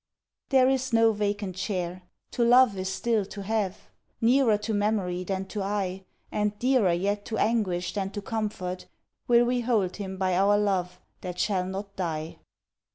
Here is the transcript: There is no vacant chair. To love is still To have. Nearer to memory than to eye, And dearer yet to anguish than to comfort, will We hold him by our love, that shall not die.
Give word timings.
There 0.49 0.67
is 0.67 0.91
no 0.93 1.13
vacant 1.13 1.55
chair. 1.55 2.01
To 2.31 2.43
love 2.43 2.75
is 2.75 2.89
still 2.91 3.23
To 3.25 3.43
have. 3.43 3.77
Nearer 4.19 4.57
to 4.57 4.73
memory 4.73 5.23
than 5.23 5.45
to 5.49 5.61
eye, 5.61 6.05
And 6.31 6.57
dearer 6.57 6.91
yet 6.93 7.23
to 7.25 7.37
anguish 7.37 7.93
than 7.93 8.09
to 8.13 8.21
comfort, 8.23 8.87
will 9.27 9.45
We 9.45 9.59
hold 9.59 9.97
him 9.97 10.17
by 10.17 10.35
our 10.35 10.57
love, 10.57 10.99
that 11.21 11.37
shall 11.37 11.65
not 11.67 11.95
die. 11.97 12.39